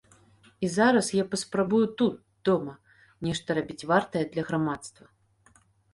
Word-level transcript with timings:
І 0.67 0.67
зараз 0.75 1.09
я 1.17 1.25
паспрабую 1.33 1.83
тут, 2.01 2.15
дома, 2.49 2.73
нешта 3.27 3.47
рабіць 3.59 3.87
вартае 3.93 4.25
для 4.33 4.43
грамадства. 4.49 5.05